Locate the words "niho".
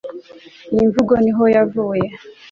1.23-1.43